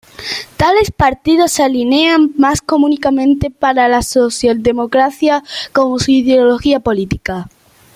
[0.57, 5.43] Tales partidos se alinean más comúnmente con la socialdemocracia
[5.73, 7.47] como su ideología política.